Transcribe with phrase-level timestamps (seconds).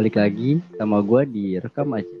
[0.00, 2.16] balik lagi sama gue di rekam aja.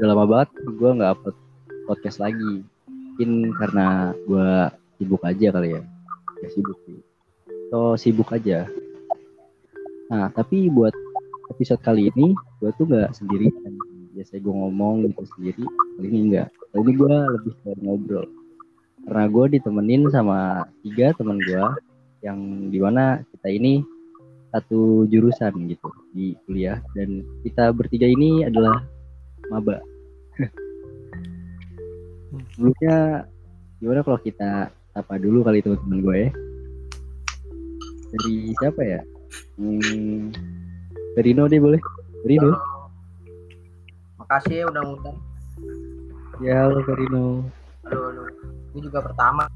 [0.00, 1.36] Udah lama banget gue nggak upload
[1.84, 2.64] podcast lagi.
[2.88, 4.48] Mungkin karena gue
[4.96, 5.84] sibuk aja kali ya.
[6.40, 6.96] Ya sibuk sih.
[7.68, 8.64] So sibuk aja.
[10.08, 10.96] Nah tapi buat
[11.52, 13.76] episode kali ini gue tuh nggak sendirian.
[14.16, 15.64] Biasanya gue ngomong gitu sendiri.
[15.68, 16.48] Kali ini enggak.
[16.72, 18.24] Kali ini gue lebih ke ngobrol.
[19.04, 21.68] Karena gue ditemenin sama tiga teman gue
[22.24, 23.84] yang di mana kita ini
[24.56, 28.82] satu jurusan gitu di kuliah dan kita bertiga ini adalah
[29.50, 29.78] maba.
[32.54, 33.26] Sebelumnya
[33.78, 36.30] gimana kalau kita apa dulu kali teman-teman gue ya?
[38.10, 39.00] Dari siapa ya?
[39.54, 40.34] Hmm,
[41.14, 41.80] Rino deh boleh.
[42.26, 42.58] Rino.
[44.18, 45.18] Makasih ya udah ngundang.
[46.42, 47.46] Ya halo Rino.
[47.86, 48.22] Halo, halo.
[48.74, 49.46] Ini juga pertama.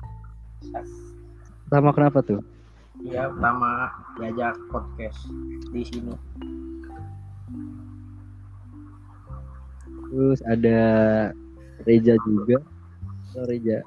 [1.67, 2.54] Pertama kenapa tuh?
[3.03, 5.19] Iya, pertama diajak podcast
[5.75, 6.15] di sini.
[10.15, 10.79] Terus ada
[11.91, 12.63] Reja juga.
[13.35, 13.83] Halo Reja.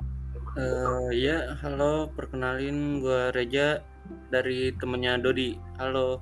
[0.60, 3.80] Eh ya, halo, perkenalin gua Reja
[4.28, 5.56] dari temennya Dodi.
[5.80, 6.20] Halo.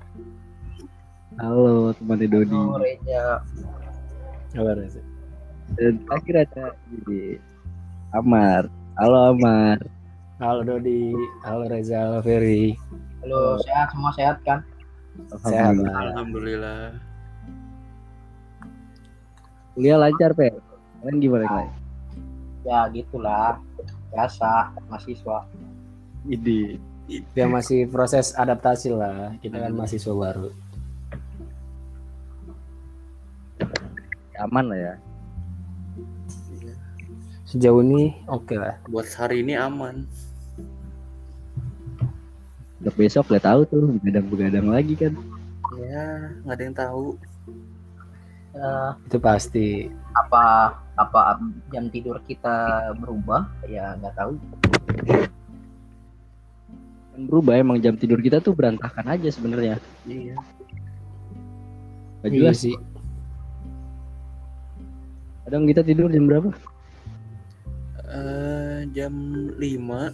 [1.42, 2.54] Halo temannya Dodi.
[2.54, 3.42] Halo, Reja.
[4.54, 5.02] Kabar Reza.
[5.74, 6.64] Dan terakhir ada
[8.14, 8.70] Amar.
[8.94, 9.95] Halo Amar.
[10.36, 11.16] Halo Dodi,
[11.48, 12.76] halo Reza, halo Ferry.
[13.24, 14.60] Halo, sehat semua sehat kan?
[15.40, 15.72] Sehat.
[15.72, 15.96] Alhamdulillah.
[16.12, 16.80] Alhamdulillah.
[19.72, 20.52] Kuliah lancar, Pe.
[21.00, 21.68] Kalian gimana, Klay?
[22.68, 23.64] Ya gitulah.
[24.12, 25.48] Biasa mahasiswa.
[26.28, 26.76] Idi.
[27.32, 29.32] Ya masih proses adaptasi lah.
[29.40, 30.52] Kita kan mahasiswa baru.
[34.36, 34.94] Aman lah ya.
[37.48, 38.76] Sejauh ini oke lah.
[38.84, 40.04] Buat hari ini aman.
[42.76, 45.12] Untuk besok udah tahu tuh, begadang-begadang lagi kan.
[45.80, 47.06] Ya, nggak ada yang tahu.
[48.56, 49.92] Eh, Itu pasti.
[50.16, 51.36] apa apa
[51.68, 53.44] jam tidur kita berubah?
[53.68, 54.32] Ya nggak tahu.
[57.16, 59.76] Berubah emang jam tidur kita tuh berantakan aja sebenarnya.
[60.08, 60.36] Iya.
[62.24, 62.76] Gak Iya jelas sih.
[65.44, 66.50] Kadang kita tidur jam berapa?
[68.08, 69.12] Eh jam
[69.60, 70.12] 5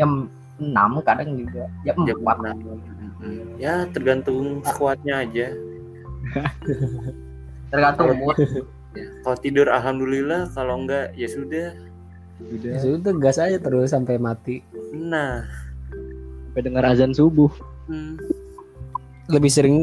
[0.00, 0.72] Jam 6
[1.02, 1.64] kadang juga.
[1.82, 2.56] Jam jam 4.
[3.22, 3.56] 6.
[3.56, 5.46] Ya, tergantung kuatnya aja.
[7.72, 8.36] Tergantung mood.
[8.96, 11.76] Ya, Kalau tidur alhamdulillah, kalau enggak ya sudah.
[12.40, 12.70] Udah.
[12.72, 14.64] Ya sudah gas aja terus sampai mati.
[14.90, 15.44] Nah,
[16.48, 17.52] Sampai dengar azan subuh.
[17.92, 18.16] hmm,
[19.28, 19.76] Lebih sering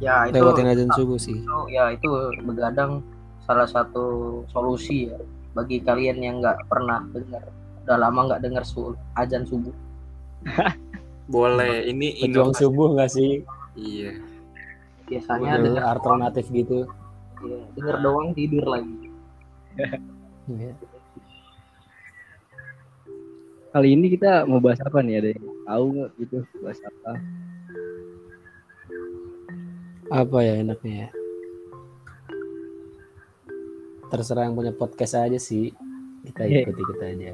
[0.00, 1.36] Ya itu lewatin azan subuh sih.
[1.36, 2.08] itu ya itu
[2.40, 3.04] begadang
[3.44, 4.06] salah satu
[4.48, 5.20] solusi ya
[5.52, 7.44] bagi kalian yang nggak pernah dengar
[7.84, 9.74] udah lama nggak dengar su azan subuh
[11.26, 11.86] boleh.
[11.86, 12.60] Ini Pejuang inovasi.
[12.60, 13.32] subuh nggak sih?
[13.74, 14.12] Iya.
[15.04, 16.84] biasanya Udah dengar alternatif gitu.
[17.40, 18.92] ya, dengar doang tidur lagi
[20.50, 20.72] Iya.
[23.68, 25.14] Kali ini kita mau bahas apa nih?
[25.16, 26.38] Ada yang tahu nggak gitu?
[26.58, 27.12] Bahas apa?
[30.10, 31.08] Apa ya enaknya ya?
[34.08, 35.72] Terserah yang punya podcast aja sih.
[36.24, 36.64] Kita Iya.
[36.64, 37.32] ikuti kita aja.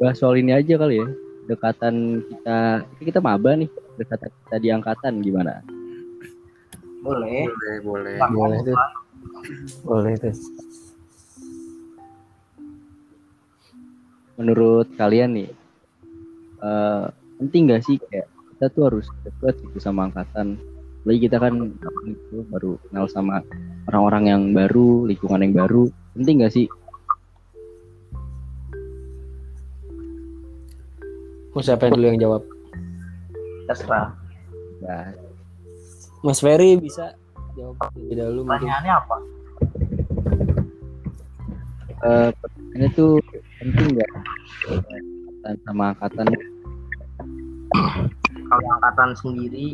[0.00, 1.08] Bahas soal ini aja kali ya.
[1.50, 2.56] Dekatan kita,
[3.02, 3.70] kita maba nih.
[4.00, 5.60] Dekatan kita di angkatan gimana?
[7.04, 8.16] boleh Boleh, boleh.
[8.16, 8.76] Bang, Boleh tuh.
[9.84, 10.32] Boleh tuh.
[14.34, 15.50] menurut kalian nih
[16.62, 17.04] eh,
[17.38, 20.58] penting gak sih kayak kita tuh harus dekat gitu sama angkatan
[21.04, 21.54] lagi kita kan
[22.08, 23.44] itu baru kenal sama
[23.92, 25.82] orang-orang yang baru lingkungan yang baru
[26.16, 26.66] penting gak sih
[31.54, 32.42] Mau siapa yang dulu yang jawab?
[33.64, 34.12] terserah.
[34.84, 35.12] Ya
[36.24, 37.16] Mas Ferry bisa
[37.56, 38.64] jawab lebih dahulu mungkin.
[38.64, 39.16] pertanyaannya apa?
[42.04, 43.12] Eh, pertanyaannya tuh
[43.60, 44.10] penting gak
[44.68, 46.26] angkatan sama angkatan.
[48.44, 49.66] Kalau angkatan sendiri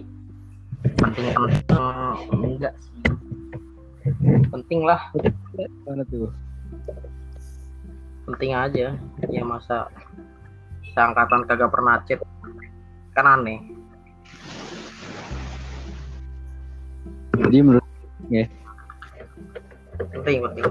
[0.98, 2.94] penting penting enggak sih.
[4.50, 5.00] Penting lah.
[5.86, 6.30] Mana tuh?
[8.26, 8.86] Penting aja.
[9.30, 9.86] Ya masa
[10.94, 12.20] seangkatan kagak pernah chat
[13.14, 13.58] kan aneh
[17.40, 17.86] jadi menurut
[20.20, 20.64] penting penting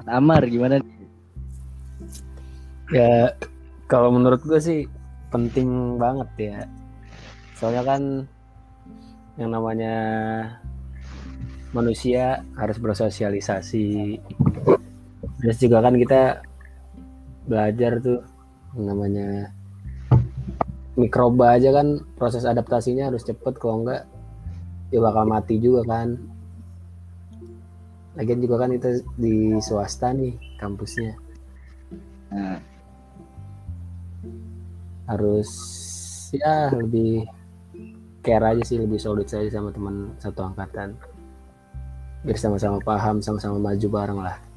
[0.00, 0.96] Mas Amar gimana nih?
[2.88, 3.36] Ya
[3.84, 4.80] kalau menurut gue sih
[5.28, 6.58] penting banget ya.
[7.60, 8.02] Soalnya kan
[9.36, 9.96] yang namanya
[11.76, 14.18] manusia harus bersosialisasi.
[15.44, 16.40] Terus juga kan kita
[17.48, 18.20] belajar tuh
[18.76, 19.50] namanya
[20.98, 24.04] mikroba aja kan proses adaptasinya harus cepet kalau enggak
[24.90, 26.18] ya bakal mati juga kan.
[28.18, 31.14] Lagian juga kan itu di swasta nih kampusnya.
[32.34, 32.58] Nah,
[35.06, 35.50] harus
[36.34, 37.26] ya lebih
[38.20, 40.98] care aja sih lebih solid saja sama teman satu angkatan.
[42.26, 44.49] Biar sama-sama paham sama-sama maju bareng lah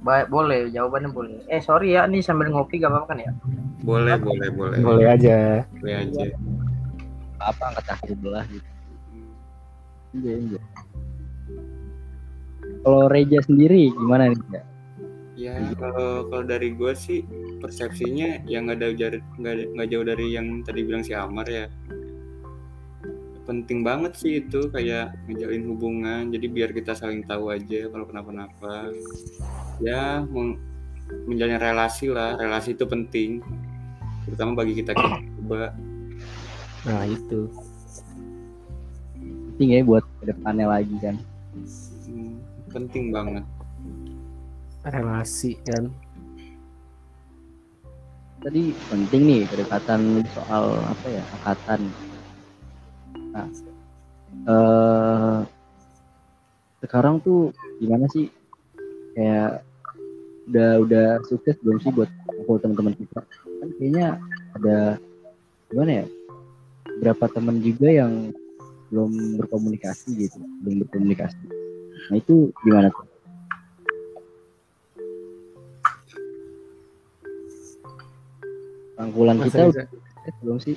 [0.00, 1.36] Baik, boleh, jawabannya boleh.
[1.52, 3.32] Eh, sorry ya, nih sambil ngopi gak apa-apa kan ya?
[3.84, 4.78] Boleh, boleh, boleh.
[4.80, 6.24] boleh aja Boleh aja.
[7.40, 8.68] apa angkat akhir belah gitu.
[10.20, 10.60] Iya, iya.
[12.80, 14.40] Kalau Reja sendiri gimana nih?
[14.52, 14.62] Ya?
[15.40, 17.24] Ya kalau kalau dari gue sih
[17.64, 19.24] persepsinya yang nggak ada-
[19.72, 21.64] nggak jauh dari yang tadi bilang si Amar ya.
[23.50, 26.30] Penting banget sih itu kayak ngejalin hubungan.
[26.30, 28.94] Jadi biar kita saling tahu aja kalau kenapa-napa.
[29.82, 30.22] Ya
[31.26, 32.38] menjalin relasi lah.
[32.38, 33.42] Relasi itu penting.
[34.22, 35.74] Terutama bagi kita kita coba.
[36.80, 37.50] nah itu
[39.50, 41.18] Penting ya buat ke depannya lagi kan.
[42.06, 42.38] Hmm,
[42.70, 43.42] penting banget.
[44.80, 45.92] relasi kan
[48.40, 51.80] Tadi penting nih kedekatan soal apa ya angkatan.
[53.30, 53.46] Nah,
[54.50, 55.40] eh
[56.80, 58.32] sekarang tuh gimana sih
[59.14, 59.62] kayak
[60.50, 63.22] udah udah sukses belum sih buat kumpul teman-teman kita?
[63.22, 64.18] Kan kayaknya
[64.58, 64.98] ada
[65.70, 66.06] gimana ya?
[66.98, 68.34] Berapa teman juga yang
[68.90, 71.38] belum berkomunikasi gitu, belum berkomunikasi.
[72.10, 73.06] Nah itu gimana tuh?
[78.98, 79.86] Rangkulan kita udah
[80.42, 80.76] belum sih?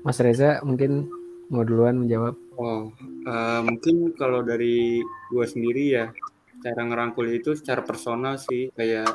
[0.00, 1.12] Mas Reza mungkin
[1.52, 2.34] mau duluan menjawab.
[2.56, 2.88] Oh,
[3.26, 6.06] eh, mungkin kalau dari gue sendiri ya,
[6.64, 9.12] cara ngerangkul itu secara personal sih, kayak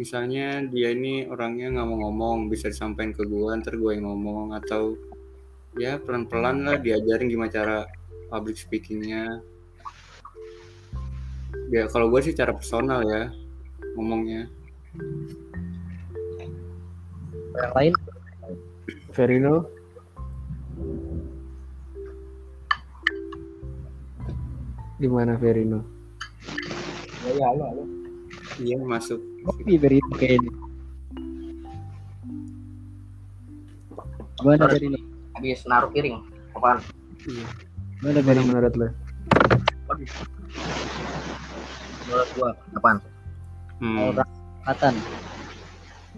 [0.00, 4.56] misalnya dia ini orangnya nggak mau ngomong, bisa disampaikan ke gue, ntar gue yang ngomong,
[4.56, 4.96] atau
[5.76, 7.78] ya pelan-pelan lah diajarin gimana cara
[8.32, 9.44] public speakingnya.
[11.68, 13.28] Ya kalau gue sih cara personal ya
[13.98, 14.48] ngomongnya.
[17.58, 17.94] Yang lain?
[19.10, 19.79] Verino
[25.00, 25.80] gimana Verino
[27.20, 27.82] Ya, ya, halo, halo.
[28.60, 29.20] Iya masuk.
[29.44, 30.50] kopi dari kayak ini.
[34.40, 35.00] Gimana ini?
[35.36, 36.16] Habis naruh piring.
[36.56, 36.80] Apaan?
[38.00, 38.48] Dari gimana ini?
[38.48, 38.88] menurut lo
[42.08, 42.96] Menurut gua, apaan?
[43.84, 44.16] Hmm,
[44.64, 44.94] Angkatan.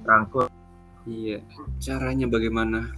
[0.06, 0.46] Rangkul.
[1.04, 1.42] iya.
[1.82, 2.90] Caranya bagaimana?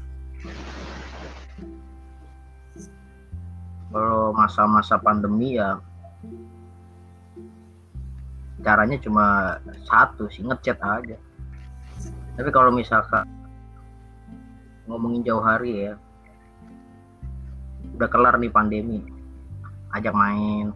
[3.95, 5.79] Kalau masa-masa pandemi ya
[8.67, 9.55] caranya cuma
[9.87, 11.15] satu sih ngechat aja.
[12.35, 13.23] Tapi kalau misalkan
[14.91, 15.95] ngomongin jauh hari ya,
[17.95, 18.99] udah kelar nih pandemi,
[19.95, 20.75] ajak main,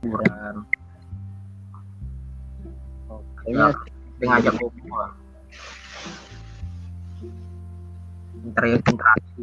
[0.00, 0.64] liburan,
[3.42, 3.66] Kayaknya
[4.22, 5.21] ngajak ngobrol.
[8.44, 9.42] Interaksi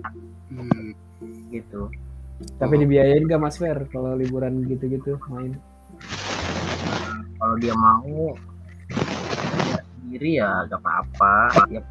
[0.49, 0.91] Hmm.
[1.49, 1.87] gitu.
[2.55, 5.59] tapi dibiayain gak Mas Fer kalau liburan gitu-gitu main
[7.35, 8.33] kalau dia mau
[8.89, 11.33] bayar sendiri ya gak apa-apa
[11.69, 11.81] ya,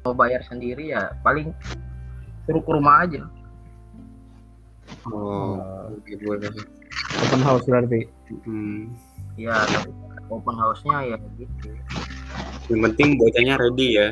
[0.00, 1.50] mau bayar sendiri ya paling
[2.42, 3.22] suruh ke rumah aja
[5.04, 6.52] Oh, oke, boleh.
[7.18, 8.06] open house berarti
[8.44, 8.92] Hmm.
[9.34, 9.90] ya tapi
[10.28, 11.68] open house-nya ya gitu
[12.70, 14.08] Yang penting bocahnya ready ya.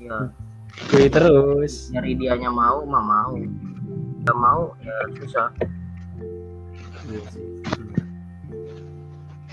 [0.00, 0.32] Ya.
[0.96, 1.92] Wih terus.
[1.92, 3.32] Nyari dianya mau mah mau.
[4.24, 5.48] Nggak mau ya susah.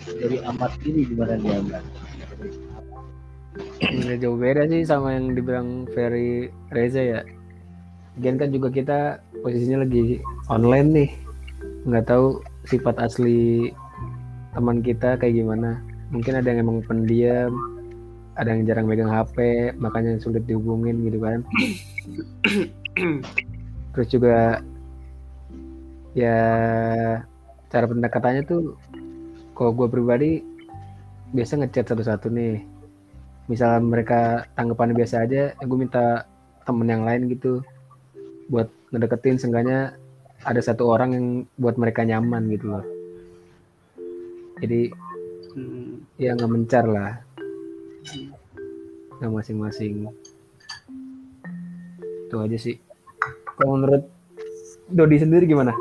[0.07, 1.59] Dari amat ini gimana dia
[3.77, 7.21] nggak jauh beda sih sama yang dibilang Ferry Reza ya.
[8.21, 11.09] Gen kan juga kita posisinya lagi online nih.
[11.85, 13.69] Nggak tahu sifat asli
[14.53, 15.81] teman kita kayak gimana.
[16.09, 17.76] Mungkin ada yang emang pendiam
[18.37, 19.37] ada yang jarang megang HP
[19.81, 21.41] makanya sulit dihubungin gitu kan.
[23.93, 24.61] Terus juga
[26.13, 26.39] ya
[27.67, 28.77] cara pendekatannya tuh
[29.57, 30.31] kalau gue pribadi
[31.33, 32.61] biasa ngechat satu-satu nih.
[33.49, 36.29] Misalnya mereka tanggapannya biasa aja ya gue minta
[36.63, 37.65] temen yang lain gitu
[38.53, 39.41] buat ngedeketin.
[39.41, 39.97] Seenggaknya
[40.45, 41.25] ada satu orang yang
[41.57, 42.85] buat mereka nyaman gitu loh.
[44.61, 44.93] Jadi
[45.57, 46.05] Hmm.
[46.21, 47.17] ya nggak mencar lah
[49.17, 50.07] nggak masing-masing.
[52.27, 52.77] Itu aja sih.
[53.57, 54.03] Kalau menurut
[54.87, 55.73] Dodi sendiri gimana?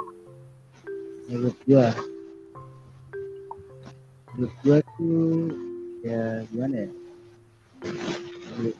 [1.28, 1.92] Menurut gua
[4.34, 5.52] menurut gua tuh
[6.02, 6.88] ya gimana ya?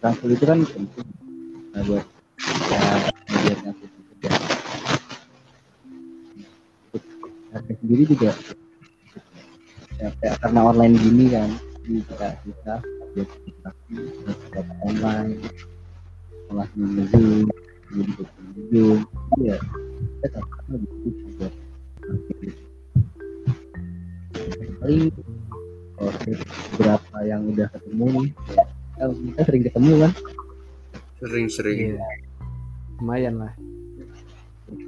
[0.01, 1.09] Rangkul itu kan penting.
[1.77, 2.05] Nah, buat
[2.73, 2.81] ya,
[3.29, 4.31] menjadikan kita kerja
[7.53, 8.33] harga sendiri juga.
[9.97, 11.51] Ya, karena online gini kan
[11.87, 12.73] jadi kita bisa
[13.15, 13.95] buat interaksi
[14.51, 15.31] buat online
[16.51, 16.83] kelas di
[17.15, 17.47] zoom
[17.95, 18.99] di zoom
[19.39, 19.57] iya
[20.19, 20.91] kita kan lebih
[21.39, 21.53] buat
[24.83, 25.05] paling
[25.97, 26.13] kalau
[26.75, 28.31] beberapa yang udah ketemu nih
[28.99, 30.13] ya, kita sering ketemu kan
[31.17, 31.97] Sering-sering.
[31.97, 32.05] Iya.
[33.01, 33.53] Lumayan lah.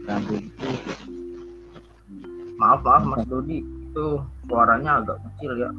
[0.05, 0.69] rambut itu
[2.61, 4.07] Maaf maaf Mas Dodi itu
[4.45, 5.71] suaranya agak kecil ya.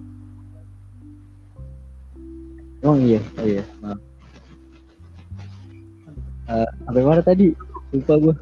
[2.84, 3.20] Oh iya.
[3.40, 3.64] Oh iya.
[3.84, 4.00] Maaf.
[6.50, 7.54] Eh, sampai mana tadi?
[7.94, 8.36] Lupa gue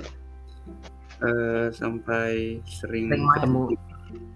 [1.18, 3.26] Eh, sampai sering Sering.
[3.36, 3.62] Ketemu.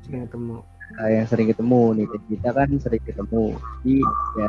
[0.01, 0.57] Sering ketemu.
[0.91, 3.45] Nah, yang sering ketemu nih dan kita kan sering ketemu.
[3.55, 3.95] Jadi
[4.35, 4.47] ya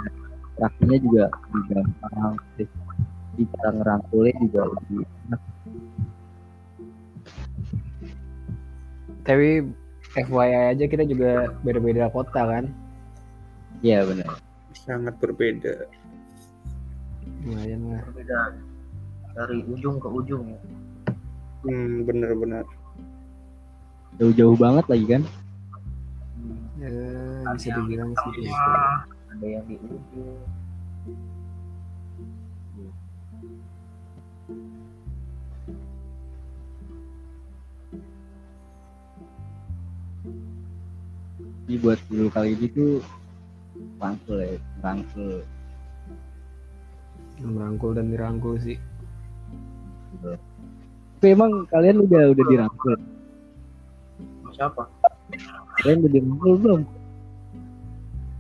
[0.59, 2.33] praktiknya juga lebih gampang.
[2.57, 5.41] Jadi cara ngerangkulnya juga lebih enak.
[9.23, 9.49] Tapi
[10.13, 11.31] FYI aja kita juga
[11.63, 12.65] beda-beda kota kan.
[13.83, 14.52] iya benar
[14.83, 15.87] sangat berbeda.
[17.47, 18.03] Lumayan lah.
[18.11, 18.39] Berbeda
[19.33, 20.61] dari ujung ke ujung ya.
[21.63, 22.67] Hmm, benar-benar.
[24.21, 25.23] jauh-jauh banget lagi kan
[26.77, 26.93] Ya,
[27.49, 28.53] Ada bisa dibilang di sih.
[29.33, 30.37] ada yang di ujung.
[41.63, 43.01] jadi buat dulu kali ini tuh
[43.97, 45.43] rangkul ya rangkul
[47.43, 48.79] Merangkul dan dirangkul sih.
[51.19, 52.95] tapi emang kalian udah udah dirangkul
[54.53, 54.83] Siapa?
[55.81, 56.81] kalian udah dirangkul belum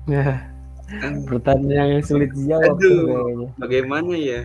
[0.02, 0.50] Ya,
[1.24, 3.46] pertanyaan yang sulit dijawab Aduh.
[3.56, 4.42] Bagaimana ya?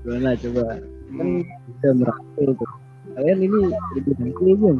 [0.00, 1.40] gimana coba kan Hmm,
[1.74, 2.70] udah merangkul tuh
[3.12, 4.76] kalian ini udah dirangkul belum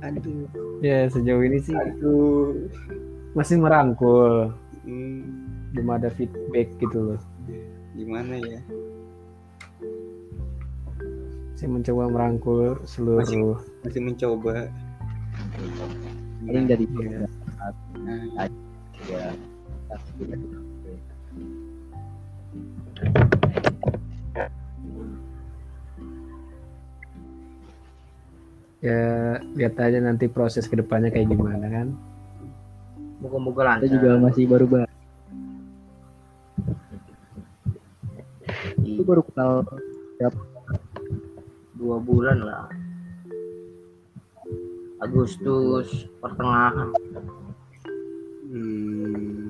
[0.00, 0.48] aduh,
[0.80, 2.56] Ya, sejauh ini sih aduh.
[3.32, 4.50] masih merangkul.
[4.82, 5.22] Hmm,
[5.70, 7.20] Belum ada feedback gitu loh.
[7.92, 8.60] gimana ya?
[11.52, 13.20] Saya mencoba merangkul seluruh
[13.84, 14.66] Masih mencoba.
[16.40, 17.28] paling dari Iya.
[18.00, 18.48] Nah,
[19.04, 19.36] ya
[28.80, 29.00] ya
[29.56, 31.88] lihat aja nanti proses ke depannya kayak gimana kan.
[33.20, 33.92] Moga-moga kita lancar.
[33.92, 34.90] juga masih baru banget
[39.00, 39.64] itu baru kenal
[41.80, 42.68] dua bulan lah.
[45.00, 46.92] Agustus pertengahan.
[48.52, 49.48] hmm,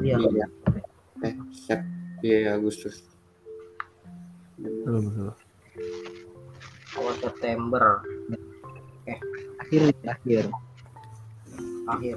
[0.00, 0.16] Iya.
[0.16, 0.46] iya.
[1.20, 1.84] Eh, Sep,
[2.24, 3.04] iya Agustus.
[4.56, 5.30] Betul, betul.
[6.96, 8.00] Awal September
[9.60, 10.44] akhir akhir.
[11.88, 12.14] Akhir.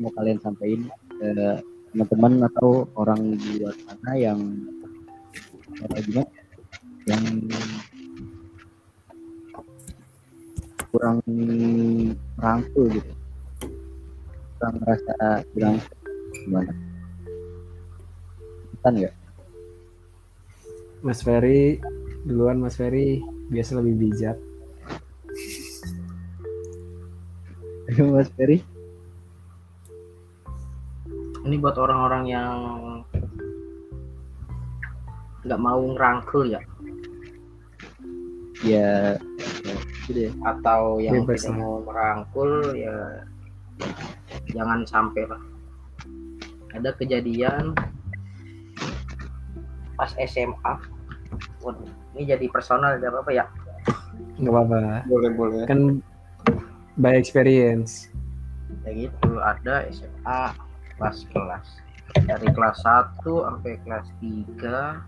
[0.00, 1.30] mau kalian sampaikan ke
[1.92, 4.40] teman-teman atau orang di luar sana yang
[5.92, 6.30] eh, gimana?
[7.04, 7.24] Yang
[10.90, 13.12] kurang merangkul gitu.
[14.56, 15.14] Kurang merasa
[15.52, 15.76] kurang
[16.46, 16.72] gimana?
[18.80, 19.12] Kan ya
[21.00, 21.80] Mas Ferry
[22.28, 24.36] duluan Mas Ferry biasa lebih bijak.
[27.98, 28.62] Mas Ferry.
[31.40, 32.52] Ini buat orang-orang yang
[35.40, 36.60] nggak mau ngerangkul ya?
[38.60, 39.16] Ya
[39.64, 43.24] ya, gitu deh atau yang Bebas tidak mau merangkul ya
[44.52, 45.40] jangan sampai lah.
[46.76, 47.72] Ada kejadian
[49.96, 50.74] pas SMA
[51.60, 53.44] Waduh, ini jadi personal tidak apa-apa ya?
[54.40, 54.76] Nggak apa-apa.
[55.06, 55.62] Boleh, boleh.
[55.68, 56.00] Kan
[56.96, 58.08] by experience.
[58.86, 60.54] ya gitu ada SMA
[60.96, 61.66] kelas-kelas
[62.26, 65.02] dari kelas 1 sampai kelas 3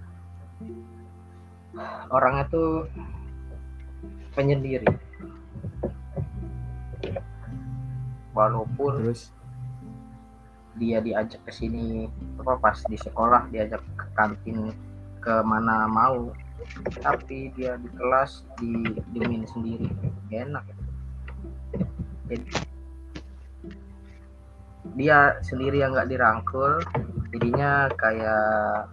[2.13, 2.85] orangnya tuh
[4.37, 4.87] penyendiri.
[8.33, 9.29] Walaupun Terus?
[10.81, 12.09] dia diajak ke sini
[12.41, 14.73] apa pas di sekolah diajak ke kantin
[15.21, 16.33] ke mana mau
[17.05, 19.93] tapi dia di kelas di diemin sendiri.
[20.33, 20.65] Enak
[24.93, 26.83] Dia sendiri yang nggak dirangkul
[27.33, 28.87] jadinya kayak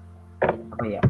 [0.47, 1.01] apa ya?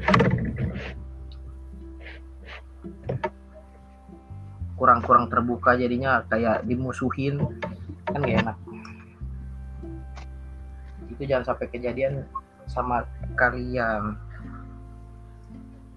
[4.74, 7.38] Kurang-kurang terbuka jadinya kayak dimusuhin.
[8.10, 8.58] Kan gak enak.
[11.14, 12.26] Itu jangan sampai kejadian
[12.66, 13.06] sama
[13.38, 14.18] kalian.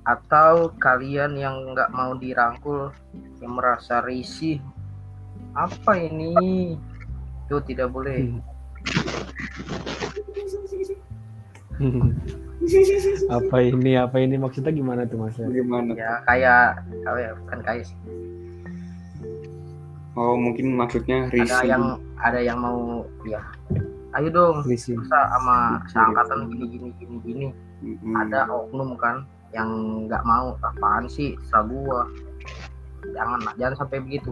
[0.02, 2.90] Atau kalian yang nggak mau dirangkul
[3.38, 4.58] yang merasa risih
[5.52, 6.32] apa ini?
[7.46, 8.40] Itu tidak boleh.
[13.26, 13.98] Apa ini?
[13.98, 14.38] Apa ini?
[14.38, 15.34] Maksudnya gimana tuh mas?
[15.34, 15.98] Bagaimana?
[15.98, 17.98] ya kayak kayak bukan kayak sih.
[20.14, 21.66] Oh mungkin maksudnya ada risih.
[21.66, 23.42] yang ada yang mau ya.
[24.14, 27.46] Ayo dong masa sama seangkatan gini gini gini gini.
[27.82, 28.14] Mm-mm.
[28.14, 29.66] ada oknum kan yang
[30.06, 30.54] nggak mau.
[30.62, 31.34] Apaan sih?
[31.50, 32.06] Serah gua.
[33.10, 34.30] Jangan jangan sampai begitu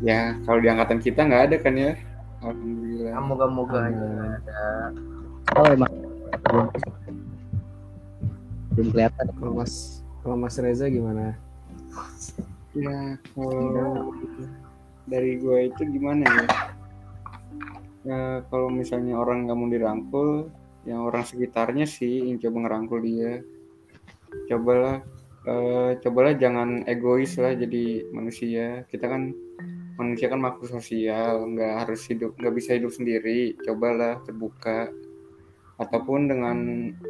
[0.00, 1.92] Ya kalau di angkatan kita nggak ada kan ya?
[2.40, 3.20] Alhamdulillah.
[3.20, 4.08] moga-moga aja
[4.40, 4.60] ada
[5.60, 5.92] Oh emang
[6.48, 6.66] belum
[8.72, 9.26] belum kelihatan.
[9.36, 11.36] kalau mas kalau mas Reza gimana
[12.72, 14.14] Ya kalau
[15.10, 16.46] dari gue itu gimana ya?
[18.06, 20.30] Ya kalau misalnya orang nggak mau dirangkul,
[20.86, 23.42] yang orang sekitarnya sih yang coba ngerangkul dia.
[24.46, 25.02] Cobalah,
[25.50, 28.86] eh, cobalah jangan egois lah jadi manusia.
[28.86, 29.34] Kita kan
[30.00, 33.52] manusia kan makhluk sosial, nggak harus hidup, nggak bisa hidup sendiri.
[33.60, 34.88] Cobalah terbuka.
[35.80, 36.56] Ataupun dengan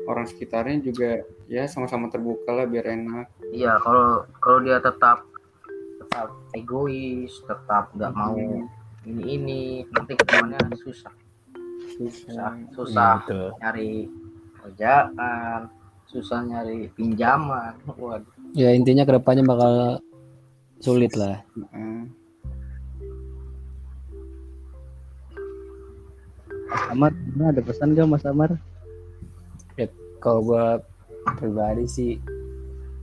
[0.07, 3.27] orang sekitarnya juga ya sama-sama terbuka lah biar enak.
[3.51, 5.27] iya kalau kalau dia tetap
[5.99, 8.39] tetap egois tetap nggak mau
[9.03, 11.11] ini ini nanti ketemuannya susah
[11.99, 12.51] susah Susah.
[12.79, 13.47] susah betul.
[13.59, 13.91] nyari
[14.63, 15.61] kerjaan
[16.07, 19.99] susah nyari pinjaman waduh ya intinya ke depannya bakal
[20.79, 22.07] sulit lah Heeh.
[26.89, 28.57] Amar, ada pesan gak Mas Amar?
[30.21, 30.65] kalau gua
[31.41, 32.13] pribadi sih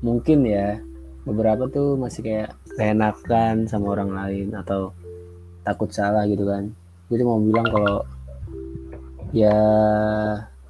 [0.05, 0.77] mungkin ya
[1.25, 4.93] beberapa tuh masih kayak keenakan sama orang lain atau
[5.65, 6.71] takut salah gitu kan.
[7.11, 7.97] Gue cuma mau bilang kalau
[9.35, 9.57] ya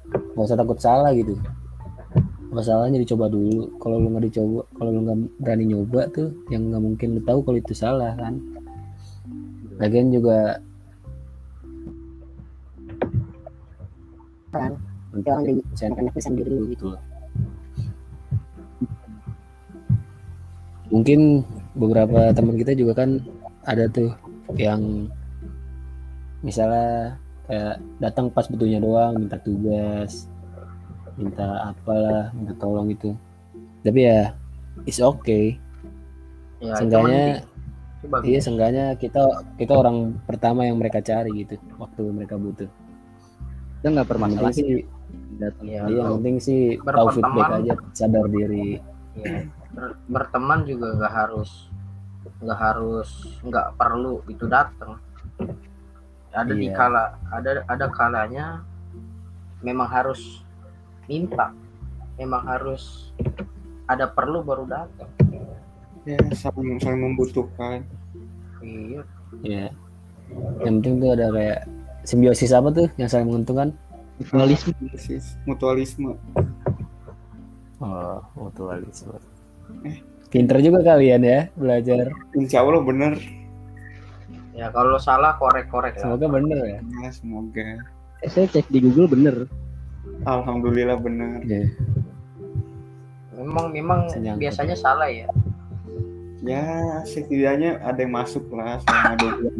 [0.08, 1.38] nggak usah takut salah gitu.
[2.48, 3.70] Apa salahnya dicoba dulu.
[3.78, 7.38] Kalau lu nggak dicoba kalau lu nggak berani nyoba tuh yang nggak mungkin lu tahu
[7.44, 8.40] kalau itu salah kan.
[9.78, 10.58] Lagian juga
[14.52, 14.72] kan
[15.24, 15.42] jangan
[15.74, 17.02] jangan sendiri gitu loh.
[20.88, 21.44] mungkin
[21.76, 23.20] beberapa teman kita juga kan
[23.68, 24.12] ada tuh
[24.56, 25.08] yang
[26.40, 30.28] misalnya kayak datang pas butuhnya doang minta tugas
[31.20, 33.12] minta apalah minta tolong itu
[33.84, 34.32] tapi ya
[34.86, 35.56] is okay.
[36.58, 37.24] Ya seenggaknya
[38.26, 42.70] iya seenggaknya kita kita orang pertama yang mereka cari gitu waktu mereka butuh
[43.78, 44.82] Kita nggak permasalahan sih
[45.38, 45.64] datang.
[45.64, 48.82] Iya, iya, yang penting sih tahu feedback aja sadar diri.
[49.14, 51.70] Ya, ber- berteman juga nggak harus
[52.42, 53.10] nggak harus
[53.42, 54.98] nggak perlu itu datang.
[56.34, 56.74] Ada di Iya.
[56.76, 58.46] kala ada ada kalanya
[59.62, 60.42] memang harus
[61.06, 61.50] minta
[62.18, 63.10] memang harus
[63.86, 65.08] ada perlu baru datang.
[66.02, 67.86] Ya saling saling membutuhkan.
[68.58, 69.02] Iya.
[69.46, 69.66] Ya
[70.62, 71.60] yang penting tuh ada kayak
[72.08, 73.76] simbiosis apa tuh yang saling menguntungkan?
[74.16, 74.72] Mutualisme.
[74.80, 76.10] Mutualis- mutualisme.
[77.78, 79.14] Oh mutualisme.
[80.28, 82.08] Pinter juga kalian ya belajar.
[82.32, 83.12] Insya Allah benar
[84.56, 86.16] ya kalau salah korek korek lah.
[86.16, 86.80] Semoga bener ya.
[87.04, 87.84] Ya semoga.
[88.24, 89.36] Eh, saya cek di Google bener.
[90.24, 91.68] Alhamdulillah benar Iya.
[93.38, 94.00] memang memang
[94.34, 95.28] biasanya salah ya.
[96.42, 96.64] Ya
[97.06, 99.54] setidaknya ada yang masuk lah selama dua bulan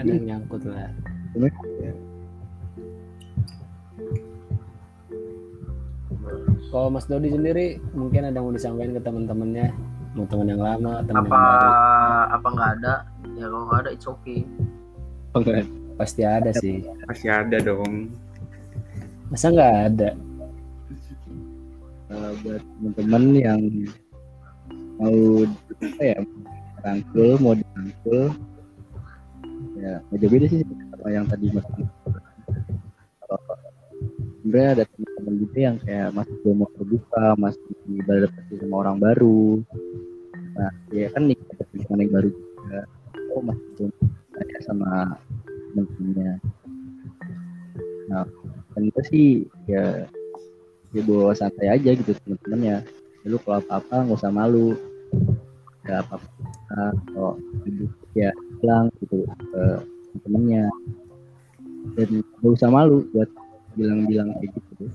[0.00, 0.90] ada yang nyangkut lah.
[6.70, 9.66] Kalau Mas Dodi sendiri mungkin ada yang mau disampaikan ke teman-temannya?
[10.18, 11.70] Mau teman yang lama teman yang apa baru?
[12.34, 12.94] apa nggak ada?
[13.38, 14.40] Ya kalau nggak ada it's okay.
[15.98, 16.82] Pasti ada sih.
[17.06, 18.10] Pasti ada dong.
[19.30, 20.10] Masa nggak ada?
[22.10, 23.62] Eh, buat teman-teman yang
[24.98, 25.46] mau
[25.80, 26.18] apa ya
[26.82, 28.34] rangkul mau dirangkul
[29.80, 30.60] ya nggak jauh beda sih
[30.92, 31.66] sama yang tadi mas
[34.50, 39.62] sebenarnya ada teman-teman gitu yang kayak masih belum mau terbuka masih beradaptasi sama orang baru.
[40.58, 42.80] Nah ya kan nih ada lingkungan yang baru juga
[43.30, 43.90] oh masih belum
[44.34, 44.90] percaya sama
[45.70, 46.34] teman-temannya.
[48.10, 48.24] Nah
[48.74, 49.28] kan itu sih
[49.70, 50.02] ya
[50.90, 52.82] ya bawa santai aja gitu teman-temannya.
[53.30, 54.74] Lu kalau apa-apa nggak usah malu.
[55.86, 56.26] Ya apa-apa.
[57.14, 57.38] Kalau
[58.18, 58.89] ya bilang
[59.38, 59.64] ke
[60.26, 60.66] temennya
[61.96, 62.08] dan
[62.40, 63.30] nggak usah malu buat
[63.78, 64.90] bilang-bilang kayak gitu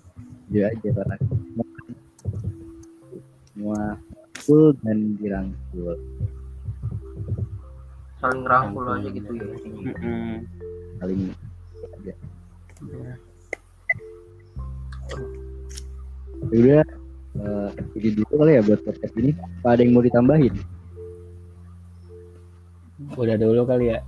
[0.52, 1.65] dia aja karena semua,
[3.50, 3.82] semua
[4.45, 5.98] full dan dirangkul
[8.21, 10.34] saling rangkul aja gitu ya Mm-mm.
[11.02, 11.21] saling
[12.06, 12.15] ya.
[16.52, 16.84] Ya udah
[17.36, 19.32] eh, ini dulu kali ya buat podcast ini.
[19.62, 20.54] Apa ada yang mau ditambahin?
[23.15, 24.00] Udah dulu kali ya.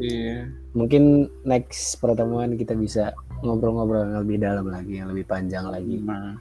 [0.00, 0.48] Iya.
[0.72, 3.12] Mungkin next pertemuan kita bisa
[3.44, 6.00] ngobrol-ngobrol yang lebih dalam lagi, yang lebih panjang lagi.
[6.00, 6.38] Nah,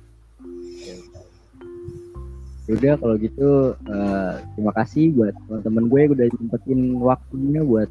[2.69, 7.89] Ya udah kalau gitu eh, terima kasih buat teman-teman gue udah nyempetin waktunya buat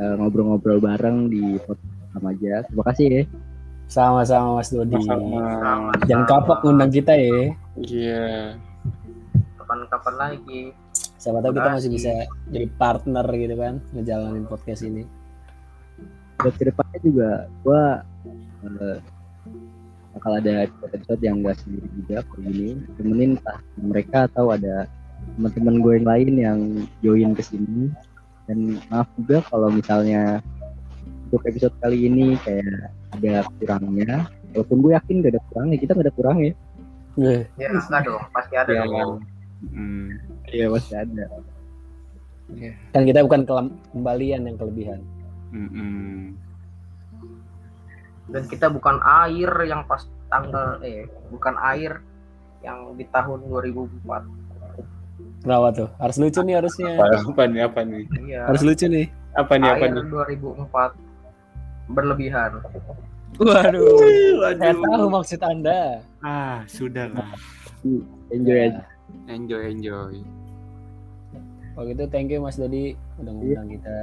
[0.00, 2.54] eh, ngobrol-ngobrol bareng di podcast sama aja.
[2.70, 3.22] Terima kasih ya.
[3.88, 4.96] Sama-sama Mas Dodi.
[5.04, 5.92] sama.
[6.08, 7.52] Jangan kapok ngundang kita ya.
[7.84, 8.26] Iya.
[9.60, 10.72] Kapan-kapan lagi.
[11.18, 12.12] Siapa tahu kita masih bisa
[12.48, 15.02] jadi partner gitu kan ngejalanin podcast ini.
[16.38, 17.30] Buat ke depannya juga
[17.66, 17.82] gue
[18.62, 18.96] eh,
[20.14, 20.54] bakal ada
[20.94, 22.68] episode yang gak sendiri juga kayak gini.
[22.94, 24.86] Temenin entah mereka atau ada
[25.34, 26.58] teman-teman gue yang lain yang
[27.02, 27.90] join ke sini.
[28.46, 30.38] Dan maaf juga kalau misalnya
[31.28, 34.30] untuk episode kali ini kayak ada kurangnya.
[34.54, 36.52] Walaupun gue yakin gak ada kurangnya, kita gak ada kurangnya.
[37.18, 38.86] Eh, Ya enggak dong, pasti ada Iya.
[38.86, 39.18] dong.
[39.60, 40.14] Hmm.
[40.46, 41.24] Iya masih ada.
[42.94, 45.00] Kan kita bukan kelam- kembalian yang kelebihan.
[45.50, 46.36] Mm-mm.
[48.28, 52.04] Dan kita bukan air yang pas tanggal eh bukan air
[52.60, 54.04] yang di tahun 2004.
[55.44, 55.88] Kenapa tuh?
[55.96, 56.92] Harus lucu nih harusnya.
[56.98, 57.60] Apa, apa nih?
[57.64, 58.02] Apa nih?
[58.20, 58.40] Iya.
[58.52, 59.06] Harus lucu nih.
[59.32, 59.68] Apa nih?
[59.70, 60.04] Apa air nih?
[60.12, 60.92] 2004
[61.88, 62.50] berlebihan.
[63.38, 63.86] Waduh.
[64.58, 64.82] Saya Waduh.
[64.84, 66.02] tahu maksud Anda.
[66.20, 67.32] Ah, sudah lah.
[68.28, 68.82] Enjoy aja
[69.28, 70.14] enjoy enjoy.
[71.74, 73.96] Kalau gitu thank you mas Dodi udah ngundang kita.